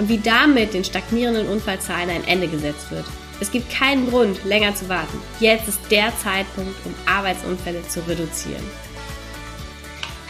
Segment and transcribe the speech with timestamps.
[0.00, 3.04] und wie damit den stagnierenden Unfallzahlen ein Ende gesetzt wird.
[3.38, 5.20] Es gibt keinen Grund, länger zu warten.
[5.40, 8.64] Jetzt ist der Zeitpunkt, um Arbeitsunfälle zu reduzieren.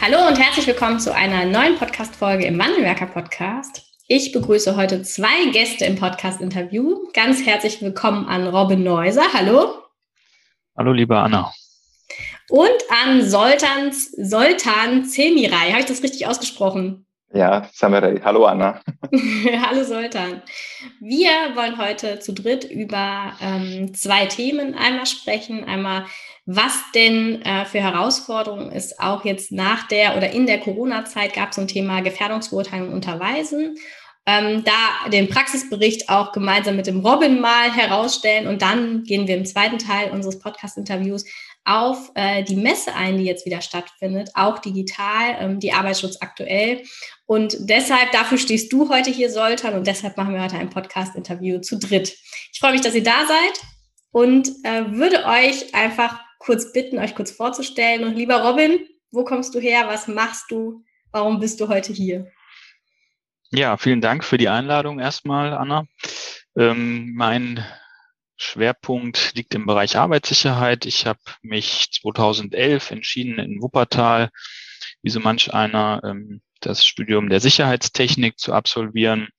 [0.01, 3.83] Hallo und herzlich willkommen zu einer neuen Podcast-Folge im Wandelwerker Podcast.
[4.07, 7.07] Ich begrüße heute zwei Gäste im Podcast-Interview.
[7.13, 9.23] Ganz herzlich willkommen an Robin Neuser.
[9.33, 9.73] Hallo.
[10.77, 11.53] Hallo, liebe Anna.
[12.49, 15.69] Und an Soltan, Soltan Zemirai.
[15.69, 17.05] Habe ich das richtig ausgesprochen?
[17.33, 18.19] Ja, Samurai.
[18.23, 18.81] Hallo Anna.
[19.61, 20.41] Hallo Soltan.
[20.99, 25.63] Wir wollen heute zu dritt über ähm, zwei Themen einmal sprechen.
[25.63, 26.05] Einmal,
[26.45, 31.53] was denn äh, für Herausforderungen es auch jetzt nach der oder in der Corona-Zeit gab
[31.53, 33.77] zum Thema Gefährdungsbeurteilung unterweisen.
[34.25, 39.35] Ähm, da den Praxisbericht auch gemeinsam mit dem Robin mal herausstellen und dann gehen wir
[39.35, 41.25] im zweiten Teil unseres Podcast-Interviews
[41.63, 46.83] auf äh, die Messe ein, die jetzt wieder stattfindet, auch digital, ähm, die Arbeitsschutz aktuell.
[47.25, 51.59] Und deshalb, dafür stehst du heute hier, Soltan, und deshalb machen wir heute ein Podcast-Interview
[51.59, 52.15] zu dritt.
[52.51, 53.61] Ich freue mich, dass ihr da seid
[54.11, 58.03] und äh, würde euch einfach kurz bitten, euch kurz vorzustellen.
[58.03, 58.79] Und lieber Robin,
[59.11, 59.87] wo kommst du her?
[59.87, 60.83] Was machst du?
[61.11, 62.31] Warum bist du heute hier?
[63.51, 65.85] Ja, vielen Dank für die Einladung erstmal, Anna.
[66.57, 67.63] Ähm, mein
[68.41, 70.85] Schwerpunkt liegt im Bereich Arbeitssicherheit.
[70.85, 74.29] Ich habe mich 2011 entschieden, in Wuppertal,
[75.01, 79.29] wie so manch einer, ähm, das Studium der Sicherheitstechnik zu absolvieren.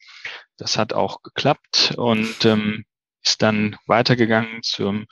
[0.56, 2.84] Das hat auch geklappt und ähm,
[3.24, 5.06] ist dann weitergegangen zum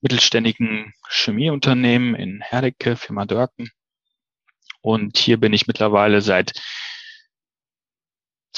[0.00, 3.70] mittelständigen Chemieunternehmen in Herdecke, Firma Dörken.
[4.80, 6.52] Und hier bin ich mittlerweile seit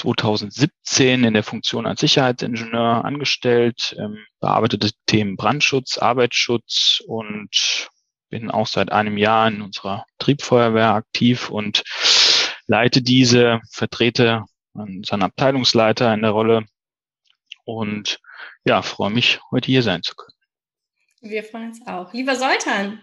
[0.01, 7.89] 2017 in der Funktion als Sicherheitsingenieur angestellt, ähm, bearbeitete Themen Brandschutz, Arbeitsschutz und
[8.31, 11.83] bin auch seit einem Jahr in unserer Triebfeuerwehr aktiv und
[12.67, 16.65] leite diese, vertrete unseren Abteilungsleiter in der Rolle
[17.65, 18.21] und
[18.65, 20.37] ja, freue mich, heute hier sein zu können.
[21.21, 22.13] Wir freuen uns auch.
[22.13, 23.03] Lieber Soltan.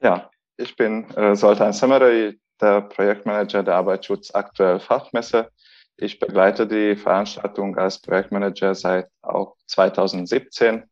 [0.00, 5.50] Ja, ich bin äh, Soltan Samurai, der Projektmanager der Arbeitsschutz aktuell Fachmesse
[5.96, 10.84] ich begleite die Veranstaltung als Projektmanager seit auch 2017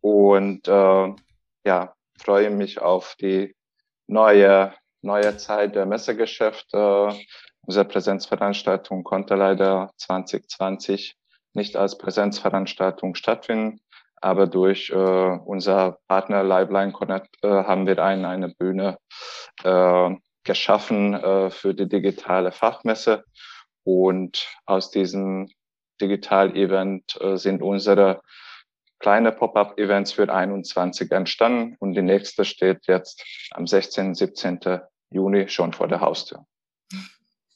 [0.00, 1.14] und äh,
[1.64, 3.54] ja, freue mich auf die
[4.06, 4.72] neue,
[5.02, 6.72] neue Zeit der Messegeschäft.
[6.72, 7.12] Äh,
[7.62, 11.16] unsere Präsenzveranstaltung konnte leider 2020
[11.52, 13.80] nicht als Präsenzveranstaltung stattfinden,
[14.20, 18.98] aber durch äh, unser Partner Liveline Connect äh, haben wir eine, eine Bühne
[19.64, 23.24] äh, geschaffen äh, für die digitale Fachmesse.
[23.86, 25.48] Und aus diesem
[26.00, 28.20] Digital-Event äh, sind unsere
[28.98, 34.16] kleine Pop-up-Events für 21 entstanden und die nächste steht jetzt am 16.
[34.16, 34.58] 17.
[35.10, 36.44] Juni schon vor der Haustür.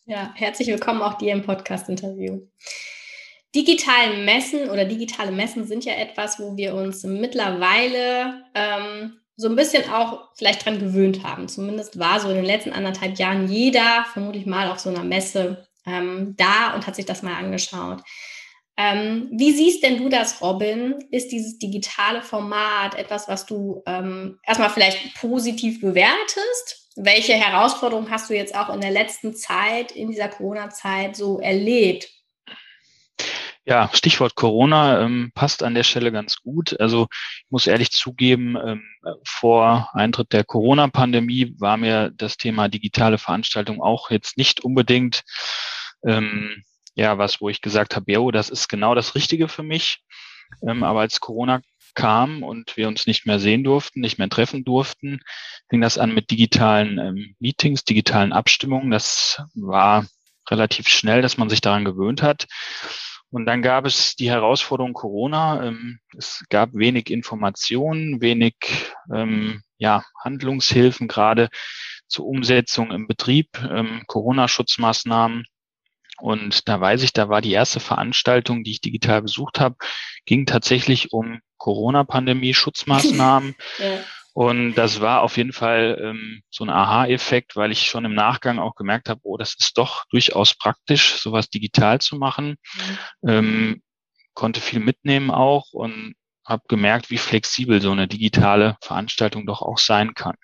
[0.07, 2.47] Ja, herzlich willkommen auch dir im Podcast-Interview.
[3.53, 9.57] Digitale Messen oder digitale Messen sind ja etwas, wo wir uns mittlerweile ähm, so ein
[9.57, 11.49] bisschen auch vielleicht dran gewöhnt haben.
[11.49, 15.67] Zumindest war so in den letzten anderthalb Jahren jeder, vermutlich mal auf so einer Messe
[15.87, 18.03] ähm, da und hat sich das mal angeschaut.
[18.77, 20.95] Ähm, wie siehst denn du das, Robin?
[21.11, 26.89] Ist dieses digitale Format etwas, was du ähm, erstmal vielleicht positiv bewertest?
[26.97, 32.09] Welche Herausforderungen hast du jetzt auch in der letzten Zeit, in dieser Corona-Zeit so erlebt?
[33.71, 36.81] Ja, Stichwort Corona ähm, passt an der Stelle ganz gut.
[36.81, 38.83] Also ich muss ehrlich zugeben, ähm,
[39.25, 45.23] vor Eintritt der Corona-Pandemie war mir das Thema digitale Veranstaltung auch jetzt nicht unbedingt
[46.05, 46.65] ähm,
[46.97, 50.01] ja was, wo ich gesagt habe, jo, das ist genau das Richtige für mich.
[50.67, 51.61] Ähm, aber als Corona
[51.95, 55.21] kam und wir uns nicht mehr sehen durften, nicht mehr treffen durften,
[55.69, 58.91] fing das an mit digitalen ähm, Meetings, digitalen Abstimmungen.
[58.91, 60.07] Das war
[60.51, 62.49] relativ schnell, dass man sich daran gewöhnt hat.
[63.31, 65.65] Und dann gab es die Herausforderung Corona.
[65.65, 68.55] Ähm, es gab wenig Informationen, wenig
[69.13, 71.49] ähm, ja, Handlungshilfen, gerade
[72.09, 75.45] zur Umsetzung im Betrieb, ähm, Corona-Schutzmaßnahmen.
[76.19, 79.77] Und da weiß ich, da war die erste Veranstaltung, die ich digital besucht habe,
[80.27, 83.55] ging tatsächlich um Corona-Pandemie, Schutzmaßnahmen.
[83.79, 84.01] ja.
[84.33, 88.59] Und das war auf jeden Fall ähm, so ein Aha-Effekt, weil ich schon im Nachgang
[88.59, 92.57] auch gemerkt habe, oh, das ist doch durchaus praktisch, sowas digital zu machen.
[93.23, 93.29] Mhm.
[93.29, 93.83] Ähm,
[94.35, 96.15] konnte viel mitnehmen auch und
[96.47, 100.37] habe gemerkt, wie flexibel so eine digitale Veranstaltung doch auch sein kann.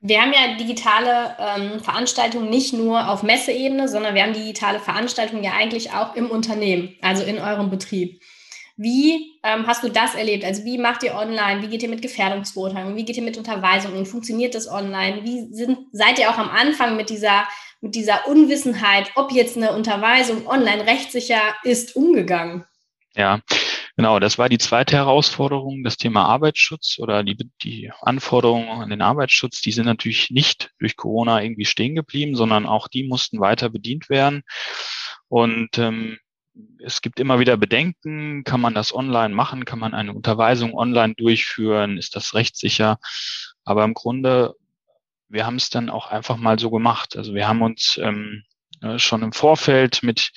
[0.00, 5.42] Wir haben ja digitale ähm, Veranstaltungen nicht nur auf Messeebene, sondern wir haben digitale Veranstaltungen
[5.42, 8.22] ja eigentlich auch im Unternehmen, also in eurem Betrieb.
[8.80, 10.44] Wie ähm, hast du das erlebt?
[10.44, 11.62] Also wie macht ihr online?
[11.62, 12.94] Wie geht ihr mit Gefährdungsbeurteilung?
[12.94, 14.06] Wie geht ihr mit Unterweisungen?
[14.06, 15.24] Funktioniert das online?
[15.24, 17.48] Wie sind, seid ihr auch am Anfang mit dieser,
[17.80, 22.66] mit dieser Unwissenheit, ob jetzt eine Unterweisung online rechtssicher ist, umgegangen?
[23.16, 23.40] Ja,
[23.96, 24.20] genau.
[24.20, 29.60] Das war die zweite Herausforderung, das Thema Arbeitsschutz oder die, die Anforderungen an den Arbeitsschutz.
[29.60, 34.08] Die sind natürlich nicht durch Corona irgendwie stehen geblieben, sondern auch die mussten weiter bedient
[34.08, 34.44] werden.
[35.26, 36.18] Und ähm,
[36.78, 38.44] es gibt immer wieder Bedenken.
[38.44, 39.64] Kann man das online machen?
[39.64, 41.98] Kann man eine Unterweisung online durchführen?
[41.98, 42.98] Ist das rechtssicher?
[43.64, 44.54] Aber im Grunde,
[45.28, 47.16] wir haben es dann auch einfach mal so gemacht.
[47.16, 48.44] Also wir haben uns ähm,
[48.80, 50.30] äh, schon im Vorfeld mit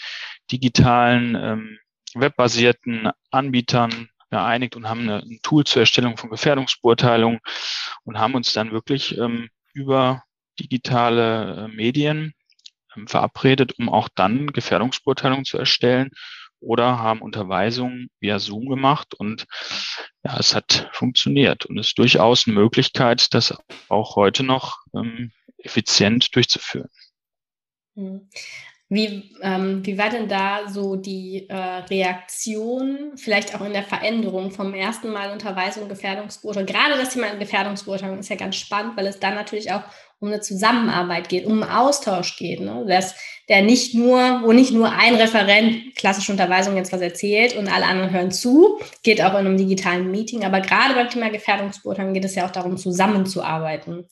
[0.51, 1.79] digitalen, ähm,
[2.13, 7.39] webbasierten Anbietern geeinigt und haben eine, ein Tool zur Erstellung von Gefährdungsbeurteilungen
[8.03, 10.24] und haben uns dann wirklich ähm, über
[10.59, 12.33] digitale äh, Medien
[13.07, 16.11] verabredet, um auch dann Gefährdungsbeurteilungen zu erstellen
[16.59, 19.45] oder haben Unterweisungen via Zoom gemacht und
[20.23, 23.57] ja, es hat funktioniert und ist durchaus eine Möglichkeit, das
[23.89, 26.89] auch heute noch ähm, effizient durchzuführen.
[28.93, 34.51] Wie, ähm, wie war denn da so die äh, Reaktion, vielleicht auch in der Veränderung
[34.51, 36.67] vom ersten Mal Unterweisung, Gefährdungsbeurteilung?
[36.67, 39.83] Gerade das Thema Gefährdungsbeurteilung ist ja ganz spannend, weil es dann natürlich auch
[40.19, 42.59] um eine Zusammenarbeit geht, um einen Austausch geht.
[42.59, 42.83] Ne?
[42.85, 43.15] Dass
[43.47, 47.85] der nicht nur, wo nicht nur ein Referent klassische Unterweisung jetzt was erzählt und alle
[47.85, 50.43] anderen hören zu, geht auch in einem digitalen Meeting.
[50.43, 54.09] Aber gerade beim Thema Gefährdungsbeurteilung geht es ja auch darum, zusammenzuarbeiten.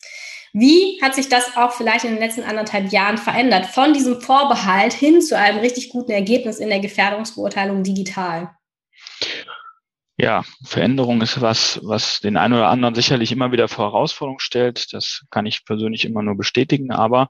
[0.54, 4.94] Wie hat sich das auch vielleicht in den letzten anderthalb Jahren verändert, von diesem Vorbehalt
[4.94, 8.52] hin zu einem richtig guten Ergebnis in der Gefährdungsbeurteilung digital?
[10.22, 14.92] Ja, Veränderung ist was, was den einen oder anderen sicherlich immer wieder vor Herausforderungen stellt.
[14.92, 16.92] Das kann ich persönlich immer nur bestätigen.
[16.92, 17.30] Aber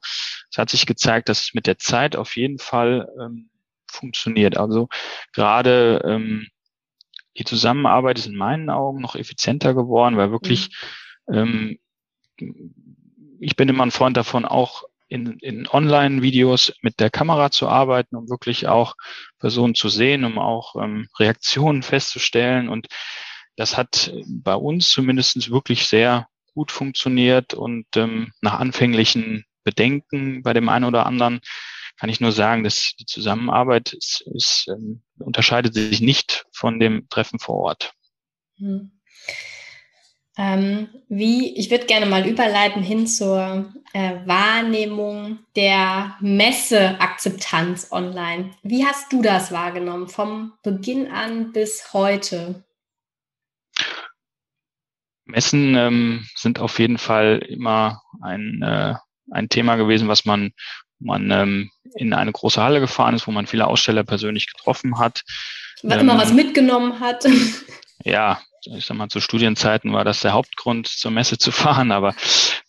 [0.50, 3.52] es hat sich gezeigt, dass es mit der Zeit auf jeden Fall ähm,
[3.86, 4.58] funktioniert.
[4.58, 4.88] Also
[5.34, 6.48] gerade ähm,
[7.38, 10.76] die Zusammenarbeit ist in meinen Augen noch effizienter geworden, weil wirklich
[11.28, 11.80] mhm.
[12.40, 12.60] ähm,
[13.40, 18.16] ich bin immer ein Freund davon, auch in, in Online-Videos mit der Kamera zu arbeiten,
[18.16, 18.96] um wirklich auch
[19.40, 22.70] Personen zu sehen, um auch ähm, Reaktionen festzustellen.
[22.70, 22.88] Und
[23.56, 30.54] das hat bei uns zumindest wirklich sehr gut funktioniert und ähm, nach anfänglichen Bedenken bei
[30.54, 31.42] dem einen oder anderen
[31.98, 37.10] kann ich nur sagen, dass die Zusammenarbeit ist, ist, ähm, unterscheidet sich nicht von dem
[37.10, 37.94] Treffen vor Ort.
[38.58, 38.92] Hm.
[40.42, 48.52] Ähm, wie, ich würde gerne mal überleiten hin zur äh, Wahrnehmung der Messeakzeptanz online.
[48.64, 52.64] Wie hast du das wahrgenommen vom Beginn an bis heute?
[55.26, 58.94] Messen ähm, sind auf jeden Fall immer ein, äh,
[59.32, 60.54] ein Thema gewesen, was man,
[61.00, 65.26] man ähm, in eine große Halle gefahren ist, wo man viele Aussteller persönlich getroffen hat.
[65.84, 67.26] Was ähm, immer was mitgenommen hat.
[68.06, 72.16] Ja, ich sag mal, zu Studienzeiten war das der Hauptgrund, zur Messe zu fahren, aber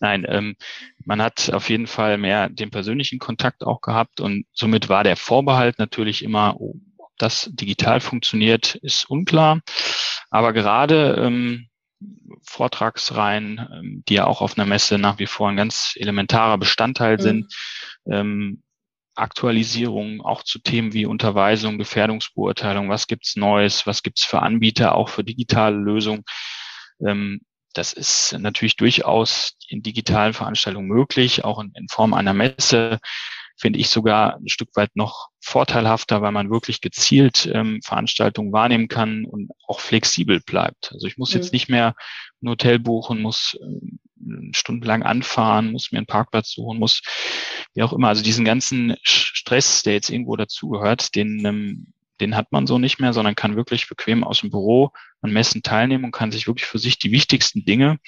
[0.01, 0.57] nein, ähm,
[1.05, 5.17] man hat auf jeden Fall mehr den persönlichen Kontakt auch gehabt und somit war der
[5.17, 9.61] Vorbehalt natürlich immer, oh, ob das digital funktioniert, ist unklar.
[10.31, 11.69] Aber gerade ähm,
[12.43, 17.17] Vortragsreihen, ähm, die ja auch auf einer Messe nach wie vor ein ganz elementarer Bestandteil
[17.17, 17.21] mhm.
[17.21, 17.55] sind,
[18.11, 18.63] ähm,
[19.21, 25.09] Aktualisierung auch zu Themen wie Unterweisung, Gefährdungsbeurteilung, was gibt's Neues, was gibt's für Anbieter, auch
[25.09, 26.25] für digitale Lösungen.
[27.07, 27.41] Ähm,
[27.73, 32.99] das ist natürlich durchaus in digitalen Veranstaltungen möglich, auch in, in Form einer Messe
[33.61, 38.89] finde ich sogar ein Stück weit noch vorteilhafter, weil man wirklich gezielt ähm, Veranstaltungen wahrnehmen
[38.89, 40.91] kann und auch flexibel bleibt.
[40.93, 41.41] Also ich muss mhm.
[41.41, 41.95] jetzt nicht mehr
[42.43, 44.01] ein Hotel buchen, muss ähm,
[44.53, 47.03] stundenlang anfahren, muss mir einen Parkplatz suchen, muss
[47.75, 48.09] wie auch immer.
[48.09, 53.01] Also diesen ganzen Stress, der jetzt irgendwo dazugehört, den ähm, den hat man so nicht
[53.01, 54.91] mehr, sondern kann wirklich bequem aus dem Büro
[55.23, 57.99] an Messen teilnehmen und kann sich wirklich für sich die wichtigsten Dinge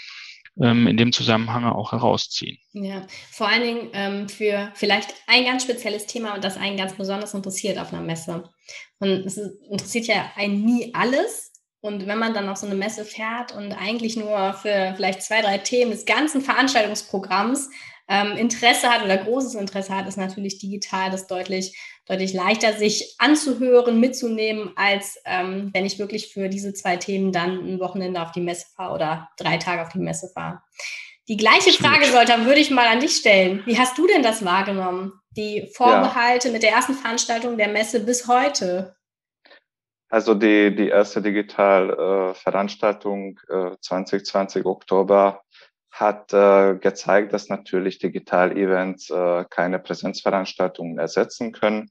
[0.60, 2.58] ähm, in dem Zusammenhang auch herausziehen.
[2.72, 6.94] Ja, vor allen Dingen ähm, für vielleicht ein ganz spezielles Thema und das einen ganz
[6.94, 8.44] besonders interessiert auf einer Messe.
[8.98, 9.38] Und es
[9.70, 11.51] interessiert ja einen nie alles.
[11.82, 15.42] Und wenn man dann auf so eine Messe fährt und eigentlich nur für vielleicht zwei,
[15.42, 17.70] drei Themen des ganzen Veranstaltungsprogramms
[18.08, 23.16] ähm, Interesse hat oder großes Interesse hat, ist natürlich digital das deutlich, deutlich leichter, sich
[23.18, 28.30] anzuhören, mitzunehmen, als ähm, wenn ich wirklich für diese zwei Themen dann ein Wochenende auf
[28.30, 30.62] die Messe fahre oder drei Tage auf die Messe fahre.
[31.26, 33.62] Die gleiche Frage, sollte, würde ich mal an dich stellen.
[33.66, 35.14] Wie hast du denn das wahrgenommen?
[35.36, 36.52] Die Vorbehalte ja.
[36.52, 38.94] mit der ersten Veranstaltung der Messe bis heute?
[40.12, 45.40] Also die, die erste Digital-Veranstaltung äh, 2020 Oktober
[45.90, 51.90] hat äh, gezeigt, dass natürlich Digital-Events äh, keine Präsenzveranstaltungen ersetzen können.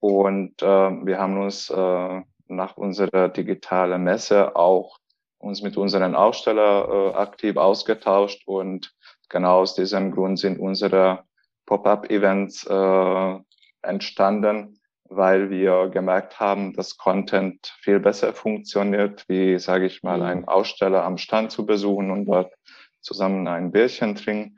[0.00, 4.98] Und äh, wir haben uns äh, nach unserer digitalen Messe auch
[5.38, 8.92] uns mit unseren Aussteller äh, aktiv ausgetauscht und
[9.28, 11.22] genau aus diesem Grund sind unsere
[11.66, 13.38] Pop-up-Events äh,
[13.82, 14.80] entstanden,
[15.16, 21.04] weil wir gemerkt haben, dass Content viel besser funktioniert, wie, sage ich mal, ein Aussteller
[21.04, 22.52] am Stand zu besuchen und dort
[23.00, 24.56] zusammen ein Bierchen trinken.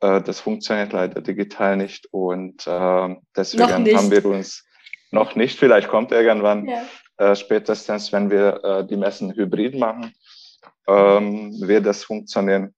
[0.00, 3.96] Äh, das funktioniert leider digital nicht und äh, deswegen nicht.
[3.96, 4.64] haben wir uns
[5.10, 6.82] noch nicht, vielleicht kommt irgendwann, ja.
[7.16, 10.12] äh, spätestens wenn wir äh, die Messen hybrid machen,
[10.86, 12.74] ähm, wird das funktionieren.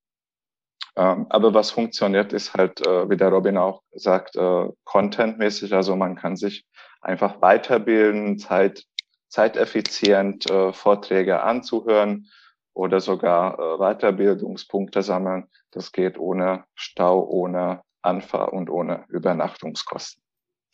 [1.01, 5.73] Ähm, aber was funktioniert, ist halt, äh, wie der Robin auch sagt, äh, contentmäßig.
[5.73, 6.67] Also man kann sich
[7.01, 8.85] einfach weiterbilden, Zeit,
[9.29, 12.29] zeiteffizient äh, Vorträge anzuhören
[12.75, 15.49] oder sogar Weiterbildungspunkte sammeln.
[15.73, 20.23] Das geht ohne Stau, ohne Anfahr und ohne Übernachtungskosten.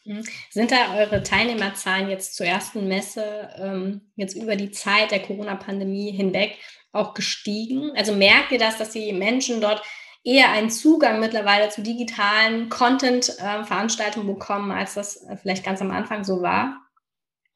[0.05, 0.25] Mhm.
[0.51, 6.11] Sind da eure Teilnehmerzahlen jetzt zur ersten Messe ähm, jetzt über die Zeit der Corona-Pandemie
[6.11, 6.59] hinweg
[6.93, 7.93] auch gestiegen?
[7.97, 9.83] Also merkt ihr das, dass die Menschen dort
[10.27, 16.25] eher einen Zugang mittlerweile zu digitalen Content-Veranstaltungen bekommen, als das äh, vielleicht ganz am Anfang
[16.25, 16.81] so war?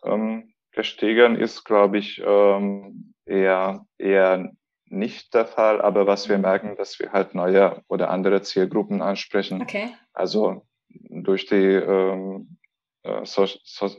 [0.04, 4.52] Ähm, gestiegen ist, glaube ich, ähm, eher, eher
[4.86, 9.60] nicht der Fall, aber was wir merken, dass wir halt neue oder andere Zielgruppen ansprechen.
[9.62, 9.92] Okay.
[10.12, 12.56] Also durch die ähm,
[13.02, 13.90] äh, so, so,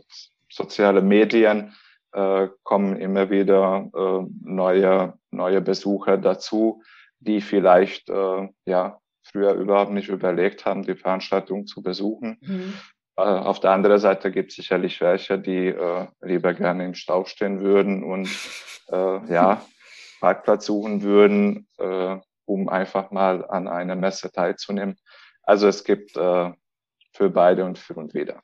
[0.49, 1.73] soziale Medien
[2.13, 6.81] äh, kommen immer wieder äh, neue, neue Besucher dazu,
[7.21, 12.37] die vielleicht äh, ja früher überhaupt nicht überlegt haben, die Veranstaltung zu besuchen.
[12.41, 12.73] Mhm.
[13.15, 17.25] Äh, auf der anderen Seite gibt es sicherlich welche, die äh, lieber gerne im Stau
[17.25, 18.29] stehen würden und
[18.89, 19.61] äh, ja,
[20.19, 24.97] Parkplatz suchen würden, äh, um einfach mal an einer Messe teilzunehmen.
[25.43, 26.51] Also es gibt äh,
[27.13, 28.41] für beide und für und wieder.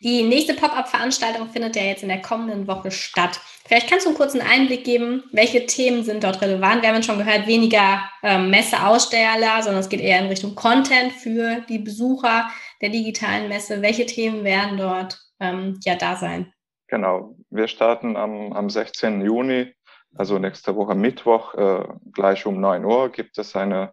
[0.00, 3.40] Die nächste Pop-up-Veranstaltung findet ja jetzt in der kommenden Woche statt.
[3.64, 6.82] Vielleicht kannst du einen kurzen Einblick geben, welche Themen sind dort relevant?
[6.82, 11.60] Wir haben schon gehört, weniger ähm, Messe-Aussteller, sondern es geht eher in Richtung Content für
[11.68, 12.48] die Besucher
[12.82, 13.80] der digitalen Messe.
[13.80, 16.52] Welche Themen werden dort ähm, ja da sein?
[16.88, 19.22] Genau, wir starten am, am 16.
[19.22, 19.74] Juni,
[20.14, 23.92] also nächste Woche Mittwoch, äh, gleich um 9 Uhr gibt es eine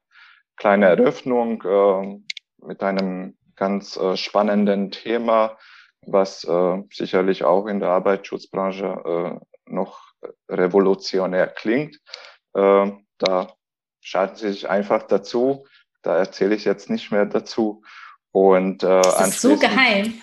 [0.58, 2.20] kleine Eröffnung äh,
[2.66, 5.58] mit einem ganz äh, spannenden Thema,
[6.02, 10.00] was äh, sicherlich auch in der Arbeitsschutzbranche äh, noch
[10.50, 12.00] revolutionär klingt.
[12.54, 13.54] Äh, da
[14.02, 15.66] schalten Sie sich einfach dazu.
[16.02, 17.84] Da erzähle ich jetzt nicht mehr dazu.
[18.32, 20.22] Und, äh, das ist so geheim.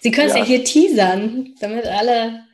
[0.00, 0.40] Sie können es ja.
[0.40, 2.45] ja hier teasern, damit alle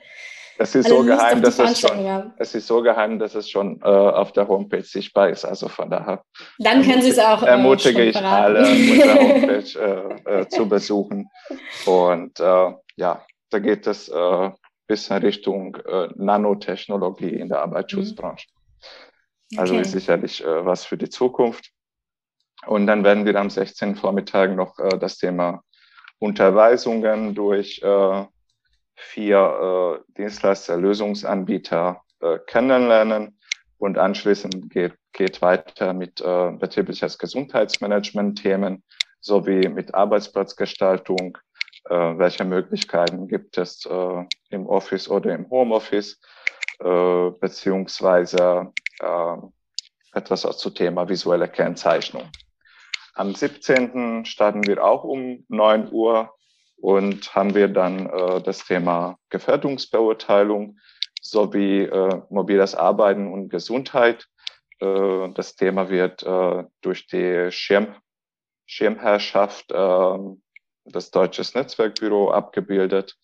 [0.59, 3.85] es ist, so geheim, dass es, schon, es ist so geheim, dass es schon äh,
[3.87, 5.45] auf der Homepage sichtbar ist.
[5.45, 6.23] Also von daher
[6.59, 7.43] Dann können Sie es auch.
[7.43, 11.29] Äh, ermutige ich alle, unsere Homepage äh, äh, zu besuchen.
[11.87, 14.51] Und äh, ja, da geht es äh,
[14.87, 18.47] bis in Richtung äh, Nanotechnologie in der Arbeitsschutzbranche.
[19.51, 19.59] Mhm.
[19.59, 21.71] Also ist sicherlich äh, was für die Zukunft.
[22.67, 23.97] Und dann werden wir am 16.
[23.97, 25.63] Vormittag noch äh, das Thema
[26.19, 28.25] Unterweisungen durch äh,
[28.95, 33.39] vier äh, Dienstleister, Lösungsanbieter äh, kennenlernen
[33.79, 38.83] und anschließend geht, geht weiter mit äh, betriebliches Gesundheitsmanagement-Themen
[39.21, 41.39] sowie mit Arbeitsplatzgestaltung.
[41.89, 46.21] Äh, welche Möglichkeiten gibt es äh, im Office oder im Homeoffice,
[46.79, 49.37] äh, beziehungsweise äh,
[50.13, 52.31] etwas zu Thema visuelle Kennzeichnung.
[53.15, 54.25] Am 17.
[54.25, 56.33] starten wir auch um 9 Uhr
[56.83, 60.81] und haben wir dann äh, das Thema Gefährdungsbeurteilung
[61.21, 64.27] sowie äh, mobiles Arbeiten und Gesundheit.
[64.81, 67.95] Äh, das Thema wird äh, durch die Schirm,
[68.67, 70.19] Schirmherrschaft äh,
[70.87, 73.17] des Deutsches Netzwerkbüro abgebildet.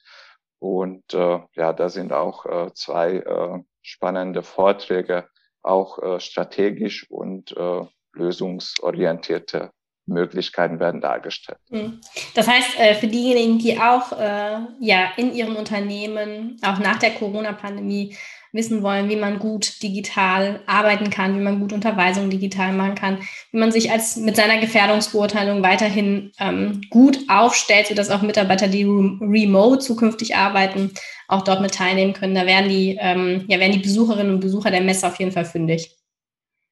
[0.60, 5.28] Und äh, ja, da sind auch äh, zwei äh, spannende Vorträge,
[5.64, 9.72] auch äh, strategisch und äh, lösungsorientierte
[10.08, 11.58] Möglichkeiten werden dargestellt.
[11.70, 12.00] Hm.
[12.34, 17.10] Das heißt, äh, für diejenigen, die auch äh, ja in ihrem Unternehmen auch nach der
[17.10, 18.16] Corona-Pandemie
[18.52, 23.18] wissen wollen, wie man gut digital arbeiten kann, wie man gut Unterweisung digital machen kann,
[23.52, 28.84] wie man sich als mit seiner Gefährdungsbeurteilung weiterhin ähm, gut aufstellt, sodass auch Mitarbeiter, die
[28.84, 30.92] remote zukünftig arbeiten,
[31.28, 32.34] auch dort mit teilnehmen können.
[32.34, 35.44] Da werden die, ähm, ja, werden die Besucherinnen und Besucher der Messe auf jeden Fall
[35.44, 35.94] fündig.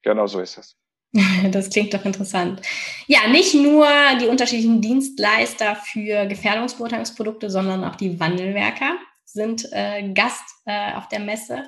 [0.01, 0.75] Genau so ist es.
[1.51, 2.61] Das klingt doch interessant.
[3.07, 3.87] Ja, nicht nur
[4.21, 8.95] die unterschiedlichen Dienstleister für Gefährdungsbeurteilungsprodukte, sondern auch die Wandelwerker
[9.25, 11.63] sind äh, Gast äh, auf der Messe.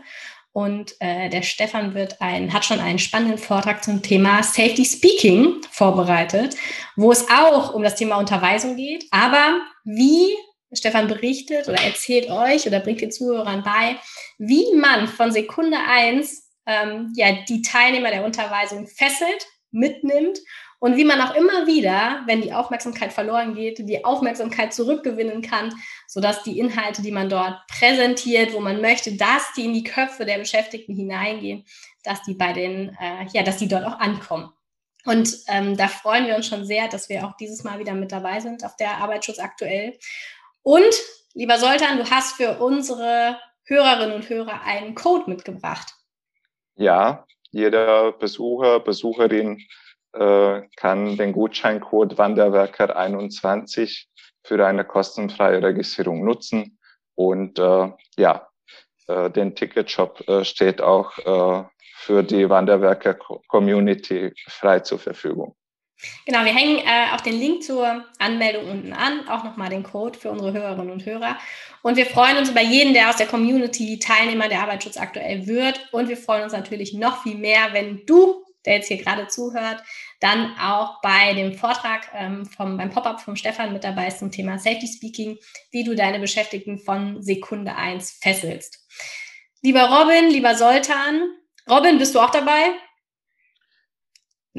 [0.51, 5.62] Und äh, der Stefan wird ein, hat schon einen spannenden Vortrag zum Thema Safety Speaking
[5.69, 6.55] vorbereitet,
[6.96, 9.05] wo es auch um das Thema Unterweisung geht.
[9.12, 10.36] Aber wie
[10.74, 13.98] Stefan berichtet oder erzählt euch oder bringt den Zuhörern bei,
[14.38, 20.39] wie man von Sekunde eins ähm, ja, die Teilnehmer der Unterweisung fesselt, mitnimmt
[20.79, 25.73] und wie man auch immer wieder, wenn die Aufmerksamkeit verloren geht, die Aufmerksamkeit zurückgewinnen kann,
[26.07, 30.25] sodass die Inhalte, die man dort präsentiert, wo man möchte, dass die in die Köpfe
[30.25, 31.65] der Beschäftigten hineingehen,
[32.03, 34.51] dass die bei den, äh, ja, dass die dort auch ankommen.
[35.05, 38.11] Und ähm, da freuen wir uns schon sehr, dass wir auch dieses Mal wieder mit
[38.11, 39.97] dabei sind auf der Arbeitsschutz aktuell.
[40.61, 40.93] Und
[41.33, 45.93] lieber Soltan, du hast für unsere Hörerinnen und Hörer einen Code mitgebracht.
[46.79, 49.62] Ja, jeder Besucher, Besucherin
[50.13, 54.07] äh, kann den Gutscheincode Wanderwerker 21
[54.45, 56.79] für eine kostenfreie Registrierung nutzen.
[57.15, 58.48] Und äh, ja,
[59.07, 61.65] äh, den Ticketshop äh, steht auch äh,
[61.98, 63.15] für die Wanderwerker
[63.50, 65.57] Community frei zur Verfügung.
[66.25, 70.17] Genau, wir hängen äh, auch den Link zur Anmeldung unten an, auch nochmal den Code
[70.17, 71.37] für unsere Hörerinnen und Hörer.
[71.81, 75.89] Und wir freuen uns über jeden, der aus der Community Teilnehmer der Arbeitsschutz aktuell wird.
[75.91, 79.83] Und wir freuen uns natürlich noch viel mehr, wenn du, der jetzt hier gerade zuhört,
[80.19, 84.31] dann auch bei dem Vortrag ähm, vom, beim Pop-up vom Stefan mit dabei ist zum
[84.31, 85.37] Thema Safety Speaking,
[85.71, 88.85] wie du deine Beschäftigten von Sekunde eins fesselst.
[89.61, 91.21] Lieber Robin, lieber Soltan,
[91.69, 92.73] Robin, bist du auch dabei?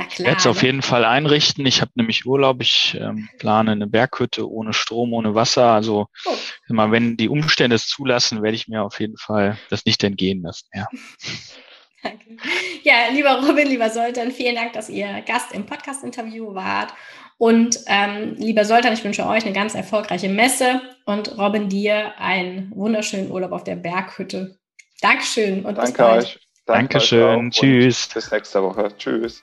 [0.00, 0.18] Na klar.
[0.18, 0.68] Ich werde es auf ne?
[0.68, 1.66] jeden Fall einrichten.
[1.66, 2.62] Ich habe nämlich Urlaub.
[2.62, 5.66] Ich ähm, plane eine Berghütte ohne Strom, ohne Wasser.
[5.66, 6.34] Also oh.
[6.68, 10.42] immer, wenn die Umstände es zulassen, werde ich mir auf jeden Fall das nicht entgehen
[10.42, 10.68] lassen.
[10.74, 10.86] Ja.
[12.02, 12.38] Danke.
[12.82, 16.94] Ja, lieber Robin, lieber Soltan, vielen Dank, dass ihr Gast im Podcast-Interview wart.
[17.36, 22.72] Und ähm, lieber Soltan, ich wünsche euch eine ganz erfolgreiche Messe und Robin dir einen
[22.74, 24.58] wunderschönen Urlaub auf der Berghütte.
[25.02, 26.24] Dankeschön und Danke bis bald.
[26.24, 26.38] Euch.
[26.64, 27.50] Danke Dankeschön.
[27.50, 28.08] Tschüss.
[28.14, 28.88] Bis nächste Woche.
[28.96, 29.42] Tschüss.